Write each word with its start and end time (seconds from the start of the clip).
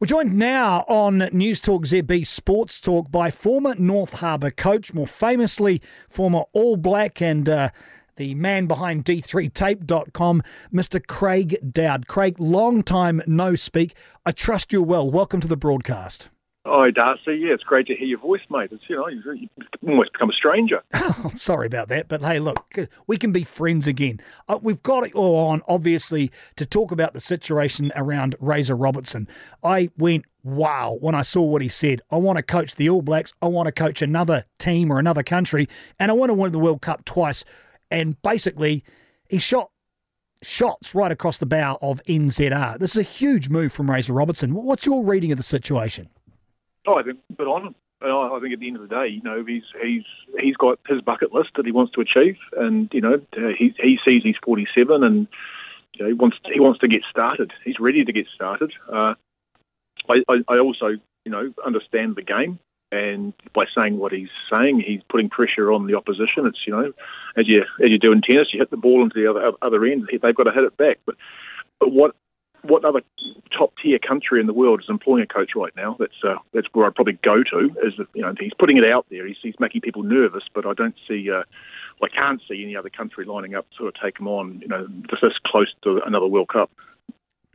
We're 0.00 0.06
joined 0.06 0.38
now 0.38 0.84
on 0.86 1.28
News 1.32 1.60
Talk 1.60 1.82
ZB 1.82 2.24
Sports 2.24 2.80
Talk 2.80 3.10
by 3.10 3.32
former 3.32 3.74
North 3.74 4.20
Harbour 4.20 4.52
coach, 4.52 4.94
more 4.94 5.08
famously 5.08 5.82
former 6.08 6.44
All 6.52 6.76
Black 6.76 7.20
and 7.20 7.48
uh, 7.48 7.70
the 8.14 8.36
man 8.36 8.68
behind 8.68 9.04
D3Tape.com, 9.04 10.42
Mr. 10.72 11.04
Craig 11.04 11.56
Dowd. 11.72 12.06
Craig, 12.06 12.38
long 12.38 12.84
time 12.84 13.20
no 13.26 13.56
speak. 13.56 13.96
I 14.24 14.30
trust 14.30 14.72
you're 14.72 14.82
well. 14.82 15.10
Welcome 15.10 15.40
to 15.40 15.48
the 15.48 15.56
broadcast. 15.56 16.30
Hi, 16.70 16.90
Darcy. 16.90 17.36
Yeah, 17.36 17.54
it's 17.54 17.62
great 17.62 17.86
to 17.86 17.94
hear 17.96 18.06
your 18.06 18.18
voice, 18.18 18.42
mate. 18.50 18.68
It's, 18.72 18.82
you 18.88 18.96
know, 18.96 19.08
you've 19.08 19.48
almost 19.86 20.12
become 20.12 20.28
a 20.28 20.34
stranger. 20.34 20.82
Oh, 21.20 21.30
sorry 21.36 21.66
about 21.66 21.88
that. 21.88 22.06
But 22.06 22.22
hey, 22.22 22.38
look, 22.38 22.76
we 23.08 23.16
can 23.16 23.32
be 23.32 23.42
friends 23.42 23.88
again. 23.88 24.20
Uh, 24.46 24.58
we've 24.62 24.82
got 24.84 25.04
it 25.04 25.14
all 25.14 25.48
on, 25.48 25.62
obviously, 25.66 26.30
to 26.54 26.64
talk 26.64 26.92
about 26.92 27.12
the 27.12 27.20
situation 27.20 27.90
around 27.96 28.36
Razor 28.40 28.76
Robertson. 28.76 29.26
I 29.64 29.88
went, 29.98 30.26
wow, 30.44 30.96
when 31.00 31.16
I 31.16 31.22
saw 31.22 31.42
what 31.42 31.60
he 31.60 31.68
said. 31.68 32.02
I 32.10 32.16
want 32.16 32.36
to 32.36 32.44
coach 32.44 32.76
the 32.76 32.88
All 32.88 33.02
Blacks. 33.02 33.32
I 33.42 33.46
want 33.46 33.66
to 33.66 33.72
coach 33.72 34.00
another 34.00 34.44
team 34.58 34.92
or 34.92 35.00
another 35.00 35.24
country. 35.24 35.66
And 35.98 36.10
I 36.10 36.14
want 36.14 36.30
to 36.30 36.34
win 36.34 36.52
the 36.52 36.58
World 36.60 36.82
Cup 36.82 37.04
twice. 37.04 37.44
And 37.90 38.20
basically, 38.22 38.84
he 39.28 39.38
shot 39.38 39.70
shots 40.42 40.94
right 40.94 41.10
across 41.10 41.38
the 41.38 41.46
bow 41.46 41.78
of 41.82 42.02
NZR. 42.04 42.78
This 42.78 42.94
is 42.94 43.00
a 43.00 43.02
huge 43.02 43.48
move 43.48 43.72
from 43.72 43.90
Razor 43.90 44.12
Robertson. 44.12 44.54
What's 44.54 44.86
your 44.86 45.04
reading 45.04 45.32
of 45.32 45.38
the 45.38 45.42
situation? 45.42 46.10
Oh, 46.88 46.94
I 46.94 47.02
think, 47.02 47.18
but 47.36 47.46
on. 47.46 47.74
I 48.00 48.38
think 48.40 48.54
at 48.54 48.60
the 48.60 48.68
end 48.68 48.76
of 48.76 48.82
the 48.82 48.94
day, 48.94 49.08
you 49.08 49.20
know, 49.22 49.44
he's 49.44 49.64
he's 49.82 50.04
he's 50.40 50.56
got 50.56 50.78
his 50.88 51.02
bucket 51.02 51.34
list 51.34 51.50
that 51.56 51.66
he 51.66 51.72
wants 51.72 51.92
to 51.92 52.00
achieve, 52.00 52.36
and 52.56 52.88
you 52.92 53.02
know, 53.02 53.20
uh, 53.36 53.52
he 53.58 53.74
he 53.78 53.98
sees 54.04 54.22
he's 54.22 54.36
47, 54.42 55.02
and 55.02 55.26
you 55.94 56.04
know, 56.04 56.08
he 56.08 56.14
wants 56.14 56.38
he 56.50 56.60
wants 56.60 56.80
to 56.80 56.88
get 56.88 57.02
started. 57.10 57.52
He's 57.64 57.78
ready 57.78 58.04
to 58.04 58.12
get 58.12 58.26
started. 58.34 58.72
Uh, 58.90 59.14
I, 60.08 60.22
I, 60.28 60.36
I 60.48 60.58
also, 60.60 60.86
you 61.24 61.32
know, 61.32 61.52
understand 61.66 62.16
the 62.16 62.22
game, 62.22 62.58
and 62.90 63.34
by 63.52 63.64
saying 63.76 63.98
what 63.98 64.12
he's 64.12 64.30
saying, 64.50 64.80
he's 64.80 65.02
putting 65.10 65.28
pressure 65.28 65.70
on 65.70 65.88
the 65.88 65.94
opposition. 65.94 66.46
It's 66.46 66.64
you 66.66 66.72
know, 66.72 66.92
as 67.36 67.48
you 67.48 67.64
as 67.84 67.90
you 67.90 67.98
do 67.98 68.12
in 68.12 68.22
tennis, 68.22 68.48
you 68.54 68.60
hit 68.60 68.70
the 68.70 68.78
ball 68.78 69.02
into 69.02 69.20
the 69.20 69.28
other 69.28 69.52
other 69.60 69.84
end, 69.84 70.08
they've 70.10 70.34
got 70.34 70.44
to 70.44 70.52
hit 70.52 70.64
it 70.64 70.76
back. 70.78 71.00
But 71.04 71.16
but 71.80 71.92
what 71.92 72.14
what 72.62 72.84
other 72.84 73.00
top 73.56 73.72
tier 73.82 73.98
country 73.98 74.40
in 74.40 74.46
the 74.46 74.52
world 74.52 74.80
is 74.80 74.86
employing 74.88 75.22
a 75.22 75.26
coach 75.26 75.50
right 75.54 75.72
now? 75.76 75.96
That's 75.98 76.24
uh, 76.24 76.36
that's 76.52 76.66
where 76.72 76.86
I'd 76.86 76.94
probably 76.94 77.18
go 77.22 77.42
to. 77.42 77.70
Is 77.84 77.94
you 78.14 78.22
know 78.22 78.34
he's 78.38 78.52
putting 78.58 78.76
it 78.76 78.84
out 78.84 79.06
there. 79.10 79.26
He's, 79.26 79.36
he's 79.42 79.54
making 79.58 79.82
people 79.82 80.02
nervous, 80.02 80.44
but 80.54 80.66
I 80.66 80.74
don't 80.74 80.96
see. 81.06 81.30
Uh, 81.30 81.42
I 82.02 82.08
can't 82.08 82.40
see 82.48 82.62
any 82.62 82.76
other 82.76 82.90
country 82.90 83.24
lining 83.24 83.54
up 83.54 83.68
to 83.70 83.76
sort 83.76 83.94
of 83.94 84.00
take 84.02 84.18
him 84.18 84.28
on. 84.28 84.60
You 84.60 84.68
know, 84.68 84.86
this 85.10 85.32
close 85.46 85.72
to 85.84 86.00
another 86.04 86.26
World 86.26 86.48
Cup. 86.48 86.70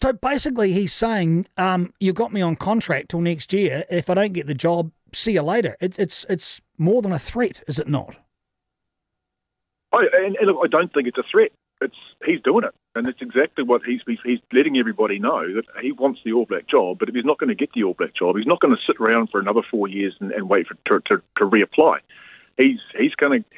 So 0.01 0.11
basically, 0.11 0.73
he's 0.73 0.93
saying, 0.93 1.47
um, 1.57 1.91
"You 1.99 2.13
got 2.13 2.33
me 2.33 2.41
on 2.41 2.55
contract 2.55 3.09
till 3.09 3.21
next 3.21 3.53
year. 3.53 3.83
If 3.89 4.09
I 4.09 4.13
don't 4.13 4.33
get 4.33 4.47
the 4.47 4.53
job, 4.53 4.91
see 5.13 5.33
you 5.33 5.43
later." 5.43 5.75
It's 5.79 5.99
it's 5.99 6.25
it's 6.29 6.61
more 6.77 7.01
than 7.01 7.11
a 7.11 7.19
threat, 7.19 7.63
is 7.67 7.79
it 7.79 7.87
not? 7.87 8.15
I, 9.93 10.07
and, 10.13 10.35
and 10.37 10.47
look, 10.47 10.57
I 10.63 10.67
don't 10.67 10.91
think 10.91 11.07
it's 11.07 11.17
a 11.19 11.23
threat 11.31 11.51
it's 11.83 11.95
he's 12.25 12.41
doing 12.41 12.63
it, 12.63 12.73
and 12.95 13.07
it's 13.07 13.21
exactly 13.21 13.63
what 13.63 13.81
he's 13.85 14.01
he's 14.23 14.39
letting 14.51 14.77
everybody 14.77 15.19
know 15.19 15.41
that 15.55 15.65
he 15.81 15.91
wants 15.91 16.21
the 16.23 16.33
All 16.33 16.45
Black 16.45 16.67
job. 16.67 16.99
But 16.99 17.09
if 17.09 17.15
he's 17.15 17.25
not 17.25 17.37
going 17.37 17.49
to 17.49 17.55
get 17.55 17.73
the 17.73 17.83
All 17.83 17.93
Black 17.93 18.15
job, 18.15 18.37
he's 18.37 18.47
not 18.47 18.59
going 18.59 18.75
to 18.75 18.81
sit 18.85 18.99
around 18.99 19.29
for 19.29 19.39
another 19.39 19.61
four 19.69 19.87
years 19.87 20.15
and, 20.19 20.31
and 20.31 20.49
wait 20.49 20.67
for 20.67 20.75
to, 20.87 20.99
to, 21.07 21.21
to 21.37 21.45
reapply. 21.45 21.99
He's 22.57 22.79
he's 22.97 23.15
going 23.15 23.43
to. 23.43 23.49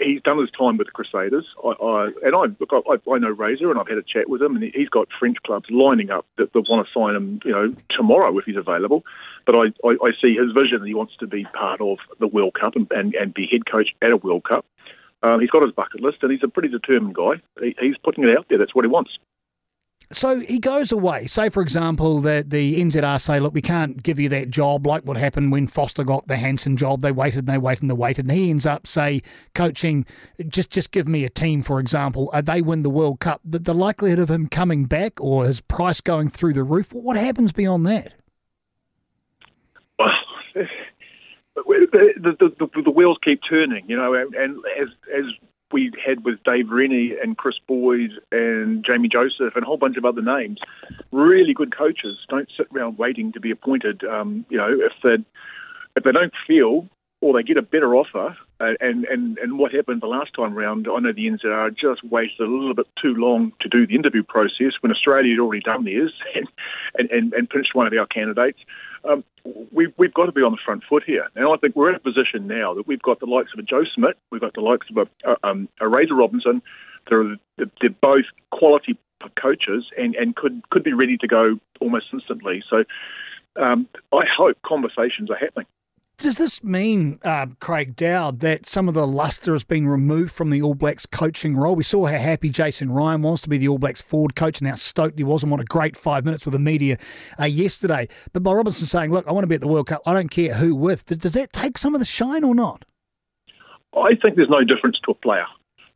He's 0.00 0.22
done 0.22 0.40
his 0.40 0.50
time 0.50 0.78
with 0.78 0.88
the 0.88 0.90
Crusaders, 0.90 1.46
I, 1.62 1.68
I, 1.68 2.10
and 2.24 2.34
I 2.34 2.46
look. 2.58 2.72
I, 2.72 3.10
I 3.10 3.18
know 3.18 3.28
Razor, 3.28 3.70
and 3.70 3.78
I've 3.78 3.86
had 3.86 3.98
a 3.98 4.02
chat 4.02 4.28
with 4.28 4.42
him, 4.42 4.56
and 4.56 4.64
he's 4.74 4.88
got 4.88 5.08
French 5.16 5.36
clubs 5.44 5.66
lining 5.70 6.10
up 6.10 6.26
that, 6.38 6.52
that 6.54 6.64
want 6.68 6.86
to 6.86 6.92
sign 6.92 7.14
him, 7.14 7.40
you 7.44 7.52
know, 7.52 7.74
tomorrow 7.90 8.36
if 8.38 8.46
he's 8.46 8.56
available. 8.56 9.04
But 9.44 9.54
I, 9.54 9.64
I, 9.86 9.90
I 10.02 10.10
see 10.20 10.34
his 10.34 10.50
vision; 10.52 10.84
he 10.84 10.94
wants 10.94 11.14
to 11.20 11.26
be 11.26 11.44
part 11.52 11.80
of 11.82 11.98
the 12.18 12.26
World 12.26 12.54
Cup 12.58 12.74
and, 12.74 12.90
and, 12.90 13.14
and 13.14 13.34
be 13.34 13.46
head 13.46 13.70
coach 13.70 13.90
at 14.02 14.10
a 14.10 14.16
World 14.16 14.44
Cup. 14.44 14.64
Um, 15.22 15.40
he's 15.40 15.50
got 15.50 15.62
his 15.62 15.72
bucket 15.72 16.00
list, 16.00 16.18
and 16.22 16.30
he's 16.30 16.42
a 16.44 16.48
pretty 16.48 16.68
determined 16.68 17.14
guy. 17.14 17.40
He, 17.60 17.74
he's 17.80 17.96
putting 18.02 18.24
it 18.24 18.36
out 18.36 18.46
there. 18.48 18.58
That's 18.58 18.74
what 18.74 18.84
he 18.84 18.90
wants. 18.90 19.18
So 20.12 20.38
he 20.38 20.60
goes 20.60 20.92
away. 20.92 21.26
Say, 21.26 21.48
for 21.48 21.60
example, 21.62 22.20
that 22.20 22.50
the 22.50 22.80
NZR 22.80 23.20
say, 23.20 23.40
look, 23.40 23.54
we 23.54 23.62
can't 23.62 24.00
give 24.00 24.20
you 24.20 24.28
that 24.28 24.50
job 24.50 24.86
like 24.86 25.02
what 25.02 25.16
happened 25.16 25.50
when 25.50 25.66
Foster 25.66 26.04
got 26.04 26.28
the 26.28 26.36
Hansen 26.36 26.76
job. 26.76 27.00
They 27.00 27.10
waited 27.10 27.40
and 27.40 27.48
they 27.48 27.58
waited 27.58 27.82
and 27.82 27.90
they 27.90 27.94
waited. 27.94 28.26
And 28.26 28.32
he 28.32 28.50
ends 28.50 28.66
up, 28.66 28.86
say, 28.86 29.22
coaching, 29.54 30.06
just 30.46 30.70
just 30.70 30.92
give 30.92 31.08
me 31.08 31.24
a 31.24 31.28
team, 31.28 31.60
for 31.62 31.80
example. 31.80 32.30
Uh, 32.32 32.40
they 32.40 32.62
win 32.62 32.82
the 32.82 32.90
World 32.90 33.18
Cup. 33.18 33.40
The, 33.44 33.58
the 33.58 33.74
likelihood 33.74 34.20
of 34.20 34.30
him 34.30 34.46
coming 34.46 34.84
back 34.84 35.20
or 35.20 35.44
his 35.44 35.60
price 35.60 36.00
going 36.00 36.28
through 36.28 36.52
the 36.52 36.62
roof, 36.62 36.92
what 36.92 37.16
happens 37.16 37.50
beyond 37.50 37.84
that? 37.86 38.14
Well, 39.98 40.08
the, 41.66 42.36
the, 42.38 42.48
the, 42.58 42.82
the 42.82 42.90
wheels 42.90 43.18
keep 43.22 43.40
turning, 43.48 43.84
you 43.88 43.96
know, 43.96 44.14
and, 44.14 44.34
and 44.34 44.58
as 44.80 44.88
as 45.16 45.24
we 45.72 45.90
had 46.04 46.24
with 46.24 46.42
Dave 46.44 46.70
Rennie 46.70 47.14
and 47.20 47.36
Chris 47.36 47.56
Boyd 47.66 48.10
and 48.30 48.84
Jamie 48.84 49.08
Joseph 49.08 49.56
and 49.56 49.64
a 49.64 49.66
whole 49.66 49.76
bunch 49.76 49.96
of 49.96 50.04
other 50.04 50.22
names, 50.22 50.60
really 51.10 51.54
good 51.54 51.76
coaches 51.76 52.18
don't 52.28 52.48
sit 52.56 52.68
around 52.74 52.98
waiting 52.98 53.32
to 53.32 53.40
be 53.40 53.50
appointed. 53.50 54.04
Um, 54.04 54.46
you 54.48 54.56
know, 54.56 54.68
if 54.70 54.92
they 55.02 55.24
if 55.96 56.04
they 56.04 56.12
don't 56.12 56.32
feel 56.46 56.88
or 57.20 57.32
they 57.32 57.42
get 57.42 57.56
a 57.56 57.62
better 57.62 57.94
offer, 57.94 58.36
uh, 58.60 58.72
and, 58.80 59.04
and, 59.06 59.38
and 59.38 59.58
what 59.58 59.72
happened 59.72 60.02
the 60.02 60.06
last 60.06 60.30
time 60.34 60.54
round, 60.54 60.86
I 60.86 60.98
know 61.00 61.12
the 61.12 61.26
NZR 61.26 61.76
just 61.76 62.04
waited 62.04 62.40
a 62.40 62.44
little 62.44 62.74
bit 62.74 62.86
too 63.00 63.14
long 63.14 63.52
to 63.60 63.68
do 63.68 63.86
the 63.86 63.94
interview 63.94 64.22
process 64.22 64.72
when 64.80 64.92
Australia 64.92 65.32
had 65.32 65.40
already 65.40 65.62
done 65.62 65.84
theirs 65.84 66.12
and, 66.94 67.10
and, 67.10 67.32
and 67.32 67.48
pinched 67.48 67.74
one 67.74 67.86
of 67.86 67.92
our 67.94 68.06
candidates. 68.06 68.58
Um, 69.08 69.24
we've, 69.72 69.92
we've 69.96 70.14
got 70.14 70.26
to 70.26 70.32
be 70.32 70.42
on 70.42 70.52
the 70.52 70.58
front 70.64 70.82
foot 70.88 71.04
here. 71.06 71.28
And 71.34 71.46
I 71.46 71.56
think 71.56 71.76
we're 71.76 71.90
in 71.90 71.94
a 71.94 72.00
position 72.00 72.46
now 72.46 72.74
that 72.74 72.86
we've 72.86 73.02
got 73.02 73.20
the 73.20 73.26
likes 73.26 73.52
of 73.52 73.60
a 73.60 73.62
Joe 73.62 73.84
Schmidt, 73.94 74.16
we've 74.30 74.40
got 74.40 74.54
the 74.54 74.60
likes 74.60 74.86
of 74.90 75.08
a, 75.24 75.46
um, 75.46 75.68
a 75.80 75.88
Razor 75.88 76.14
Robertson. 76.14 76.62
They're, 77.08 77.36
they're 77.56 77.90
both 78.00 78.24
quality 78.50 78.98
coaches 79.40 79.86
and, 79.96 80.14
and 80.14 80.34
could, 80.34 80.62
could 80.70 80.82
be 80.82 80.92
ready 80.92 81.16
to 81.18 81.28
go 81.28 81.58
almost 81.80 82.06
instantly. 82.12 82.62
So 82.68 82.84
um, 83.60 83.88
I 84.12 84.24
hope 84.36 84.58
conversations 84.66 85.30
are 85.30 85.36
happening. 85.36 85.66
Does 86.18 86.38
this 86.38 86.64
mean, 86.64 87.18
uh, 87.26 87.46
Craig 87.60 87.94
Dowd, 87.94 88.40
that 88.40 88.64
some 88.64 88.88
of 88.88 88.94
the 88.94 89.06
luster 89.06 89.52
has 89.52 89.64
been 89.64 89.86
removed 89.86 90.32
from 90.32 90.48
the 90.48 90.62
All 90.62 90.74
Blacks 90.74 91.04
coaching 91.04 91.54
role? 91.54 91.76
We 91.76 91.84
saw 91.84 92.06
how 92.06 92.16
happy 92.16 92.48
Jason 92.48 92.90
Ryan 92.90 93.20
was 93.20 93.42
to 93.42 93.50
be 93.50 93.58
the 93.58 93.68
All 93.68 93.76
Blacks 93.76 94.00
forward 94.00 94.34
coach 94.34 94.58
and 94.58 94.66
how 94.66 94.76
stoked 94.76 95.18
he 95.18 95.24
was 95.24 95.42
and 95.42 95.52
what 95.52 95.60
a 95.60 95.64
great 95.64 95.94
five 95.94 96.24
minutes 96.24 96.46
with 96.46 96.52
the 96.52 96.58
media 96.58 96.96
uh, 97.38 97.44
yesterday. 97.44 98.08
But 98.32 98.42
by 98.42 98.52
Robertson 98.52 98.86
saying, 98.86 99.12
look, 99.12 99.28
I 99.28 99.32
want 99.32 99.42
to 99.42 99.48
be 99.48 99.56
at 99.56 99.60
the 99.60 99.68
World 99.68 99.88
Cup, 99.88 100.00
I 100.06 100.14
don't 100.14 100.30
care 100.30 100.54
who 100.54 100.74
with. 100.74 101.04
Does 101.04 101.34
that 101.34 101.52
take 101.52 101.76
some 101.76 101.94
of 101.94 102.00
the 102.00 102.06
shine 102.06 102.44
or 102.44 102.54
not? 102.54 102.86
I 103.94 104.14
think 104.22 104.36
there's 104.36 104.48
no 104.48 104.64
difference 104.64 104.98
to 105.04 105.10
a 105.10 105.14
player. 105.14 105.46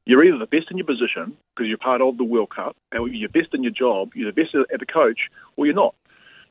You're 0.04 0.22
either 0.22 0.38
the 0.38 0.46
best 0.46 0.70
in 0.70 0.76
your 0.76 0.86
position 0.86 1.34
because 1.54 1.66
you're 1.66 1.78
part 1.78 2.02
of 2.02 2.18
the 2.18 2.24
World 2.24 2.50
Cup, 2.54 2.76
and 2.92 3.14
you're 3.14 3.30
best 3.30 3.54
in 3.54 3.62
your 3.62 3.72
job, 3.72 4.10
you're 4.14 4.30
the 4.30 4.38
best 4.38 4.54
at 4.54 4.80
the 4.80 4.86
coach, 4.86 5.30
or 5.56 5.64
you're 5.64 5.74
not. 5.74 5.94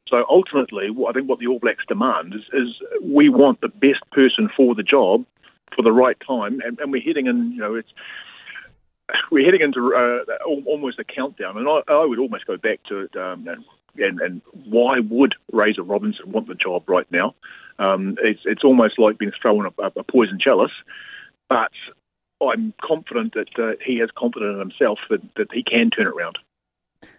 So 0.07 0.25
ultimately, 0.29 0.87
I 1.07 1.11
think 1.11 1.29
what 1.29 1.39
the 1.39 1.47
All 1.47 1.59
Blacks 1.59 1.85
demand 1.87 2.33
is, 2.33 2.41
is 2.53 2.75
we 3.01 3.29
want 3.29 3.61
the 3.61 3.67
best 3.67 4.09
person 4.11 4.49
for 4.55 4.73
the 4.75 4.83
job 4.83 5.25
for 5.75 5.83
the 5.83 5.91
right 5.91 6.17
time, 6.25 6.61
and, 6.65 6.79
and 6.79 6.91
we're 6.91 7.01
heading 7.01 7.27
in. 7.27 7.51
You 7.51 7.59
know, 7.59 7.75
it's 7.75 7.89
we're 9.31 9.45
heading 9.45 9.61
into 9.61 9.93
uh, 9.95 10.45
almost 10.45 10.99
a 10.99 11.03
countdown, 11.03 11.57
and 11.57 11.67
I, 11.67 11.81
I, 11.87 12.05
would 12.05 12.19
almost 12.19 12.45
go 12.45 12.57
back 12.57 12.79
to 12.89 13.07
um, 13.21 13.47
and, 13.97 14.19
and 14.19 14.41
why 14.65 14.99
would 14.99 15.35
Razor 15.51 15.83
Robertson 15.83 16.31
want 16.31 16.47
the 16.47 16.55
job 16.55 16.87
right 16.87 17.07
now? 17.11 17.35
Um, 17.77 18.17
it's 18.21 18.41
it's 18.45 18.63
almost 18.63 18.99
like 18.99 19.17
being 19.17 19.31
thrown 19.41 19.65
a, 19.65 19.83
a 19.83 20.03
poison 20.03 20.39
chalice, 20.39 20.71
but 21.49 21.71
I'm 22.41 22.73
confident 22.81 23.33
that 23.33 23.61
uh, 23.61 23.73
he 23.85 23.99
has 23.99 24.09
confidence 24.17 24.53
in 24.53 24.59
himself 24.59 24.99
that, 25.09 25.21
that 25.35 25.51
he 25.51 25.63
can 25.63 25.89
turn 25.89 26.07
it 26.07 26.13
around. 26.13 26.37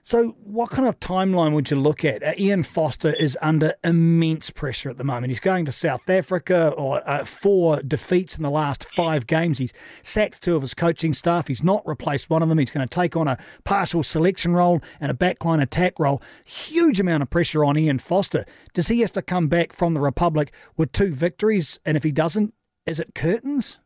So, 0.03 0.37
what 0.43 0.71
kind 0.71 0.89
of 0.89 0.99
timeline 0.99 1.53
would 1.55 1.71
you 1.71 1.77
look 1.77 2.05
at? 2.05 2.23
Uh, 2.23 2.33
Ian 2.39 2.63
Foster 2.63 3.15
is 3.19 3.37
under 3.43 3.75
immense 3.85 4.51
pressure 4.51 4.89
at 4.89 4.97
the 4.97 5.05
moment. 5.05 5.29
He's 5.29 5.41
going 5.41 5.67
to 5.67 5.73
South 5.73 6.09
Africa 6.09 6.73
or 6.77 7.07
uh, 7.09 7.25
four 7.25 7.83
defeats 7.83 8.37
in 8.37 8.43
the 8.43 8.51
last 8.51 8.85
five 8.85 9.27
games. 9.27 9.59
He's 9.59 9.75
sacked 10.03 10.43
two 10.43 10.57
of 10.57 10.63
his 10.63 10.73
coaching 10.73 11.13
staff. 11.13 11.49
He's 11.49 11.63
not 11.63 11.87
replaced 11.87 12.31
one 12.31 12.43
of 12.43 12.49
them. 12.49 12.59
He's 12.59 12.71
going 12.71 12.87
to 12.87 12.95
take 12.95 13.15
on 13.15 13.29
a 13.29 13.39
partial 13.65 14.03
selection 14.03 14.55
role 14.55 14.81
and 15.01 15.11
a 15.11 15.15
backline 15.15 15.61
attack 15.61 15.99
role. 15.99 16.23
Huge 16.45 16.99
amount 16.99 17.23
of 17.23 17.31
pressure 17.31 17.65
on 17.65 17.77
Ian 17.77 17.99
Foster. 17.99 18.45
Does 18.73 18.89
he 18.89 19.01
have 19.01 19.13
to 19.13 19.23
come 19.23 19.49
back 19.49 19.73
from 19.73 19.95
the 19.95 20.01
Republic 20.01 20.55
with 20.77 20.93
two 20.93 21.13
victories? 21.15 21.79
And 21.85 21.97
if 21.97 22.03
he 22.03 22.13
doesn't, 22.13 22.55
is 22.87 22.99
it 22.99 23.15
curtains? 23.15 23.79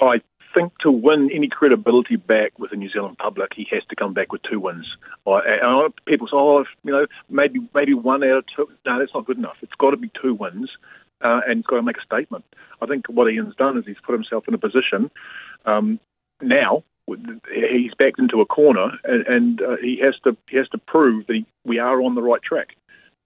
I 0.00 0.20
think 0.54 0.76
to 0.78 0.90
win 0.90 1.30
any 1.32 1.48
credibility 1.48 2.16
back 2.16 2.58
with 2.58 2.70
the 2.70 2.76
New 2.76 2.90
Zealand 2.90 3.18
public, 3.18 3.52
he 3.54 3.66
has 3.70 3.82
to 3.88 3.96
come 3.96 4.14
back 4.14 4.32
with 4.32 4.42
two 4.42 4.60
wins. 4.60 4.86
And 5.26 5.94
people 6.06 6.26
say, 6.26 6.36
oh, 6.36 6.64
you 6.84 6.92
know, 6.92 7.06
maybe 7.28 7.60
maybe 7.74 7.94
one 7.94 8.22
out 8.24 8.38
of 8.38 8.44
two. 8.54 8.68
No, 8.86 8.98
that's 8.98 9.14
not 9.14 9.26
good 9.26 9.38
enough. 9.38 9.56
It's 9.62 9.74
got 9.78 9.90
to 9.90 9.96
be 9.96 10.10
two 10.20 10.34
wins, 10.34 10.70
uh, 11.22 11.40
and 11.46 11.58
he's 11.58 11.66
got 11.66 11.76
to 11.76 11.82
make 11.82 11.98
a 11.98 12.04
statement. 12.04 12.44
I 12.80 12.86
think 12.86 13.06
what 13.06 13.30
Ian's 13.30 13.56
done 13.56 13.78
is 13.78 13.84
he's 13.86 13.96
put 14.04 14.12
himself 14.12 14.48
in 14.48 14.54
a 14.54 14.58
position 14.58 15.10
um, 15.64 16.00
now. 16.40 16.84
He's 17.06 17.94
backed 17.98 18.18
into 18.20 18.40
a 18.40 18.46
corner, 18.46 18.92
and, 19.04 19.26
and 19.26 19.62
uh, 19.62 19.76
he 19.80 20.00
has 20.02 20.14
to 20.24 20.36
he 20.48 20.56
has 20.56 20.68
to 20.68 20.78
prove 20.78 21.26
that 21.26 21.34
he, 21.34 21.46
we 21.64 21.78
are 21.78 22.00
on 22.00 22.14
the 22.14 22.22
right 22.22 22.42
track. 22.42 22.76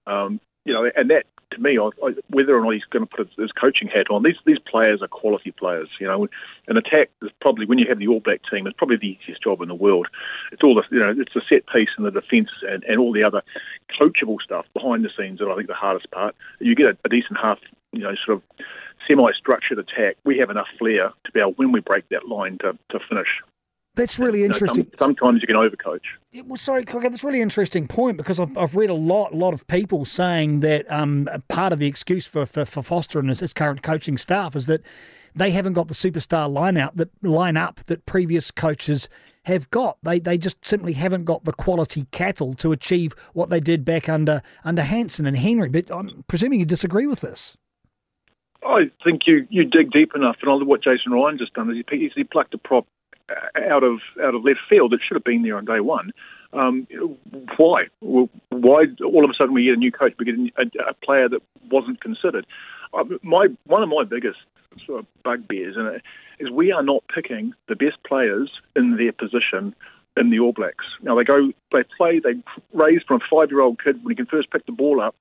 Um, 0.06 0.40
you 0.64 0.72
know, 0.72 0.88
and 0.94 1.10
that 1.10 1.24
to 1.56 1.62
me, 1.62 1.78
I, 1.78 1.90
I, 2.04 2.14
whether 2.30 2.56
or 2.56 2.62
not 2.62 2.74
he's 2.74 2.84
going 2.84 3.06
to 3.06 3.16
put 3.16 3.26
his, 3.26 3.36
his, 3.36 3.52
coaching 3.52 3.88
hat 3.88 4.10
on, 4.10 4.22
these 4.22 4.36
these 4.44 4.58
players 4.58 5.02
are 5.02 5.08
quality 5.08 5.50
players. 5.50 5.88
You 5.98 6.06
know, 6.06 6.28
an 6.68 6.76
attack 6.76 7.10
is 7.22 7.30
probably 7.40 7.66
when 7.66 7.78
you 7.78 7.86
have 7.88 7.98
the 7.98 8.08
All 8.08 8.20
Black 8.20 8.40
team, 8.50 8.66
it's 8.66 8.76
probably 8.76 8.96
the 8.96 9.18
easiest 9.20 9.42
job 9.42 9.60
in 9.60 9.68
the 9.68 9.74
world. 9.74 10.06
It's 10.52 10.62
all 10.62 10.74
the 10.74 10.84
you 10.90 11.00
know, 11.00 11.14
it's 11.16 11.34
the 11.34 11.42
set 11.48 11.66
piece 11.66 11.90
and 11.96 12.06
the 12.06 12.10
defence 12.10 12.50
and, 12.68 12.84
and 12.84 13.00
all 13.00 13.12
the 13.12 13.24
other 13.24 13.42
coachable 14.00 14.40
stuff 14.40 14.66
behind 14.74 15.04
the 15.04 15.10
scenes 15.16 15.38
that 15.40 15.48
I 15.48 15.56
think 15.56 15.68
the 15.68 15.74
hardest 15.74 16.10
part. 16.10 16.36
You 16.60 16.74
get 16.74 16.86
a, 16.86 16.98
a 17.04 17.08
decent 17.08 17.38
half, 17.38 17.58
you 17.92 18.00
know, 18.00 18.14
sort 18.24 18.38
of 18.38 18.66
semi-structured 19.08 19.78
attack. 19.78 20.16
We 20.24 20.38
have 20.38 20.50
enough 20.50 20.68
flair 20.78 21.12
to 21.24 21.32
be 21.32 21.40
able 21.40 21.52
when 21.52 21.72
we 21.72 21.80
break 21.80 22.08
that 22.10 22.28
line 22.28 22.58
to 22.58 22.78
to 22.90 23.00
finish. 23.08 23.40
That's 23.96 24.18
really 24.18 24.44
interesting. 24.44 24.84
You 24.84 24.90
know, 24.92 24.98
some, 24.98 25.16
sometimes 25.16 25.40
you 25.40 25.46
can 25.46 25.56
overcoach. 25.56 26.02
Yeah, 26.30 26.42
well, 26.44 26.58
sorry, 26.58 26.84
Cocker, 26.84 27.08
that's 27.08 27.24
a 27.24 27.26
really 27.26 27.40
interesting 27.40 27.88
point 27.88 28.18
because 28.18 28.38
I've, 28.38 28.56
I've 28.56 28.76
read 28.76 28.90
a 28.90 28.94
lot, 28.94 29.34
lot 29.34 29.54
of 29.54 29.66
people 29.66 30.04
saying 30.04 30.60
that 30.60 30.90
um, 30.92 31.26
part 31.48 31.72
of 31.72 31.78
the 31.78 31.86
excuse 31.86 32.26
for, 32.26 32.44
for, 32.44 32.66
for 32.66 32.82
Foster 32.82 33.18
and 33.18 33.30
his, 33.30 33.40
his 33.40 33.54
current 33.54 33.82
coaching 33.82 34.18
staff 34.18 34.54
is 34.54 34.66
that 34.66 34.84
they 35.34 35.50
haven't 35.50 35.72
got 35.72 35.88
the 35.88 35.94
superstar 35.94 36.50
line 36.50 36.76
out 36.76 36.96
that 36.96 37.10
line 37.22 37.56
up 37.56 37.84
that 37.86 38.06
previous 38.06 38.50
coaches 38.50 39.08
have 39.44 39.70
got. 39.70 39.98
They 40.02 40.18
they 40.18 40.38
just 40.38 40.64
simply 40.64 40.94
haven't 40.94 41.24
got 41.24 41.44
the 41.44 41.52
quality 41.52 42.06
cattle 42.10 42.54
to 42.54 42.72
achieve 42.72 43.14
what 43.34 43.50
they 43.50 43.60
did 43.60 43.84
back 43.84 44.08
under 44.08 44.40
under 44.64 44.82
Hansen 44.82 45.26
and 45.26 45.36
Henry. 45.36 45.68
But 45.68 45.94
I'm 45.94 46.24
presuming 46.26 46.58
you 46.58 46.66
disagree 46.66 47.06
with 47.06 47.20
this. 47.20 47.56
I 48.64 48.90
think 49.04 49.22
you, 49.26 49.46
you 49.48 49.64
dig 49.64 49.92
deep 49.92 50.12
enough, 50.16 50.36
and 50.42 50.66
what 50.66 50.82
Jason 50.82 51.12
Ryan 51.12 51.38
just 51.38 51.54
done 51.54 51.70
is 51.70 51.84
he, 51.88 52.10
he 52.14 52.24
plucked 52.24 52.54
a 52.54 52.58
prop 52.58 52.86
out 53.70 53.82
of 53.82 54.00
out 54.22 54.34
of 54.34 54.44
left 54.44 54.60
field 54.68 54.92
It 54.92 55.00
should 55.06 55.16
have 55.16 55.24
been 55.24 55.42
there 55.42 55.56
on 55.56 55.64
day 55.64 55.80
one. 55.80 56.12
Um, 56.52 56.86
why? 57.56 57.86
Why 58.00 58.84
all 59.04 59.24
of 59.24 59.30
a 59.30 59.34
sudden 59.34 59.54
we 59.54 59.64
get 59.64 59.74
a 59.74 59.76
new 59.76 59.92
coach, 59.92 60.14
we 60.18 60.24
get 60.24 60.34
a, 60.56 60.90
a 60.90 60.94
player 60.94 61.28
that 61.28 61.42
wasn't 61.70 62.00
considered? 62.00 62.46
Uh, 62.94 63.04
my 63.22 63.48
one 63.64 63.82
of 63.82 63.88
my 63.88 64.04
biggest 64.04 64.38
sort 64.86 65.00
of 65.00 65.06
bugbears 65.22 65.76
and 65.76 66.00
is 66.38 66.50
we 66.50 66.70
are 66.70 66.82
not 66.82 67.02
picking 67.12 67.52
the 67.68 67.76
best 67.76 67.96
players 68.06 68.50
in 68.74 68.96
their 68.96 69.12
position 69.12 69.74
in 70.16 70.30
the 70.30 70.38
All 70.38 70.52
Blacks. 70.52 70.84
Now 71.02 71.16
they 71.16 71.24
go, 71.24 71.52
they 71.72 71.82
play, 71.96 72.20
they 72.20 72.34
raise 72.72 73.02
from 73.06 73.20
a 73.20 73.24
five-year-old 73.30 73.82
kid 73.82 74.02
when 74.02 74.12
he 74.12 74.16
can 74.16 74.26
first 74.26 74.50
pick 74.50 74.66
the 74.66 74.72
ball 74.72 75.00
up, 75.00 75.14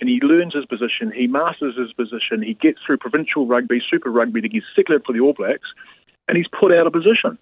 and 0.00 0.08
he 0.08 0.20
learns 0.22 0.54
his 0.54 0.66
position, 0.66 1.12
he 1.14 1.26
masters 1.26 1.76
his 1.76 1.92
position, 1.92 2.42
he 2.42 2.54
gets 2.54 2.78
through 2.84 2.98
provincial 2.98 3.46
rugby, 3.46 3.80
Super 3.90 4.10
Rugby 4.10 4.40
to 4.40 4.48
get 4.48 4.62
selected 4.74 5.02
for 5.06 5.12
the 5.12 5.20
All 5.20 5.32
Blacks 5.32 5.68
and 6.28 6.36
he's 6.36 6.48
put 6.48 6.72
out 6.72 6.86
of 6.86 6.92
position. 6.92 7.38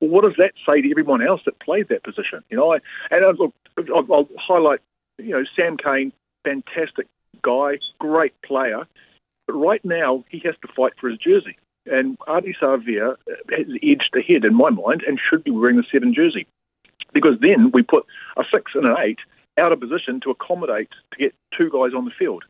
Well, 0.00 0.10
what 0.10 0.24
does 0.24 0.34
that 0.38 0.52
say 0.66 0.80
to 0.80 0.90
everyone 0.90 1.22
else 1.26 1.42
that 1.44 1.60
played 1.60 1.88
that 1.88 2.04
position? 2.04 2.42
You 2.48 2.56
know, 2.56 2.74
I, 2.74 2.78
and 3.10 3.24
I, 3.24 3.30
look, 3.30 3.54
I'll, 3.94 4.12
I'll 4.12 4.28
highlight, 4.38 4.80
you 5.18 5.30
know, 5.30 5.44
Sam 5.56 5.76
Cane, 5.76 6.12
fantastic 6.44 7.06
guy, 7.42 7.78
great 7.98 8.34
player, 8.42 8.86
but 9.46 9.54
right 9.54 9.84
now 9.84 10.24
he 10.28 10.40
has 10.44 10.54
to 10.62 10.72
fight 10.74 10.92
for 11.00 11.08
his 11.08 11.18
jersey. 11.18 11.56
And 11.86 12.18
Ardie 12.20 12.54
Savea 12.60 13.16
has 13.50 13.66
edged 13.82 14.14
ahead 14.14 14.44
in 14.44 14.54
my 14.54 14.70
mind 14.70 15.02
and 15.06 15.18
should 15.18 15.44
be 15.44 15.50
wearing 15.50 15.76
the 15.76 15.84
seven 15.90 16.14
jersey. 16.14 16.46
Because 17.12 17.34
then 17.40 17.70
we 17.72 17.82
put 17.82 18.06
a 18.36 18.44
six 18.52 18.72
and 18.74 18.84
an 18.84 18.96
eight 19.00 19.18
out 19.58 19.72
of 19.72 19.80
position 19.80 20.20
to 20.20 20.30
accommodate 20.30 20.90
to 21.10 21.18
get 21.18 21.34
two 21.56 21.70
guys 21.70 21.92
on 21.96 22.04
the 22.04 22.12
field 22.16 22.44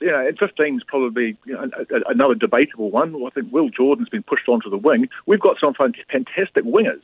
you 0.00 0.10
know, 0.10 0.26
and 0.26 0.38
15 0.38 0.76
is 0.76 0.82
probably 0.86 1.36
you 1.44 1.54
know, 1.54 1.68
another 2.08 2.34
debatable 2.34 2.90
one. 2.90 3.14
I 3.14 3.30
think 3.30 3.52
Will 3.52 3.68
Jordan's 3.68 4.08
been 4.08 4.22
pushed 4.22 4.48
onto 4.48 4.70
the 4.70 4.76
wing. 4.76 5.08
We've 5.26 5.40
got 5.40 5.56
some 5.60 5.74
fantastic 5.74 6.64
wingers, 6.64 7.02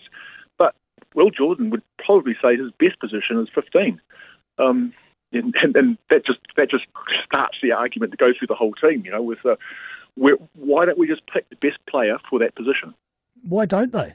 but 0.57 0.75
Will 1.15 1.31
Jordan 1.31 1.71
would 1.71 1.83
probably 2.05 2.37
say 2.41 2.57
his 2.57 2.71
best 2.79 2.99
position 3.01 3.41
is 3.41 3.49
15. 3.55 4.01
Um, 4.59 4.93
and, 5.33 5.55
and, 5.63 5.77
and, 5.77 5.99
that 6.11 6.25
just 6.25 6.39
that 6.57 6.71
just 6.71 6.85
starts 7.25 7.59
the 7.63 7.73
argument 7.73 8.13
to 8.13 8.17
go 8.17 8.33
through 8.37 8.47
the 8.49 8.55
whole 8.55 8.73
team. 8.75 9.05
You 9.05 9.13
know, 9.13 9.23
with 9.23 9.45
uh, 9.45 9.57
why 10.55 10.87
don't 10.87 10.99
we 10.99 11.07
just 11.07 11.23
pick 11.27 11.49
the 11.51 11.57
best 11.57 11.79
player 11.89 12.19
for 12.29 12.39
that 12.39 12.55
position? 12.55 12.95
Why 13.47 13.67
don't 13.67 13.93
they? 13.93 14.15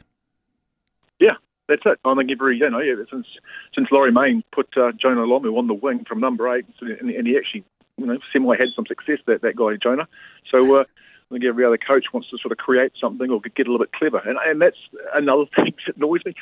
Yeah, 1.20 1.36
that's 1.68 1.84
it. 1.86 2.00
I 2.04 2.16
think 2.16 2.32
every 2.32 2.58
you 2.58 2.70
know 2.70 2.82
since 3.10 3.28
since 3.76 3.88
Laurie 3.92 4.12
Mains 4.12 4.44
put 4.52 4.70
uh, 4.76 4.92
Jonah 4.92 5.22
Lomu 5.22 5.58
on 5.58 5.68
the 5.68 5.74
wing 5.74 6.06
from 6.08 6.20
number 6.20 6.54
eight, 6.54 6.66
and, 6.82 7.10
and 7.10 7.28
he 7.28 7.38
actually 7.38 7.64
you 7.98 8.06
know, 8.06 8.18
Semi 8.32 8.56
had 8.58 8.70
some 8.76 8.86
success, 8.86 9.20
that, 9.28 9.42
that 9.42 9.56
guy, 9.56 9.76
Jonah. 9.82 10.08
So 10.50 10.80
uh, 10.80 10.84
I 10.84 11.34
think 11.34 11.46
every 11.46 11.66
other 11.66 11.78
coach 11.78 12.06
wants 12.14 12.30
to 12.30 12.38
sort 12.38 12.52
of 12.52 12.58
create 12.58 12.94
something 13.00 13.30
or 13.30 13.40
get 13.40 13.68
a 13.68 13.72
little 13.72 13.86
bit 13.86 13.94
clever. 13.94 14.20
And, 14.20 14.38
and 14.46 14.62
that's 14.62 14.78
another 15.14 15.46
thing 15.56 15.74
that 15.86 15.98
annoys 15.98 16.22
me. 16.26 16.34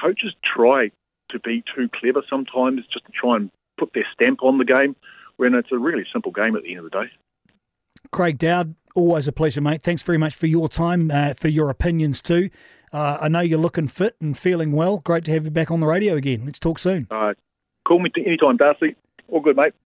Coaches 0.00 0.34
try 0.44 0.90
to 1.30 1.40
be 1.40 1.62
too 1.74 1.88
clever 2.00 2.22
sometimes 2.28 2.82
just 2.92 3.06
to 3.06 3.12
try 3.12 3.36
and 3.36 3.50
put 3.78 3.92
their 3.94 4.06
stamp 4.12 4.42
on 4.42 4.58
the 4.58 4.64
game 4.64 4.96
when 5.36 5.54
it's 5.54 5.72
a 5.72 5.78
really 5.78 6.04
simple 6.12 6.32
game 6.32 6.56
at 6.56 6.62
the 6.62 6.70
end 6.70 6.78
of 6.78 6.84
the 6.84 7.02
day. 7.02 7.10
Craig 8.12 8.38
Dowd, 8.38 8.74
always 8.94 9.26
a 9.26 9.32
pleasure, 9.32 9.60
mate. 9.60 9.82
Thanks 9.82 10.02
very 10.02 10.18
much 10.18 10.34
for 10.34 10.46
your 10.46 10.68
time, 10.68 11.10
uh, 11.10 11.34
for 11.34 11.48
your 11.48 11.70
opinions 11.70 12.22
too. 12.22 12.50
Uh, 12.92 13.18
I 13.20 13.28
know 13.28 13.40
you're 13.40 13.58
looking 13.58 13.88
fit 13.88 14.16
and 14.20 14.36
feeling 14.36 14.72
well. 14.72 14.98
Great 14.98 15.24
to 15.24 15.32
have 15.32 15.44
you 15.44 15.50
back 15.50 15.70
on 15.70 15.80
the 15.80 15.86
radio 15.86 16.14
again. 16.14 16.44
Let's 16.46 16.58
talk 16.58 16.78
soon. 16.78 17.06
Uh, 17.10 17.34
call 17.86 17.98
me 17.98 18.10
anytime, 18.24 18.56
Darcy. 18.56 18.96
All 19.28 19.40
good, 19.40 19.56
mate. 19.56 19.74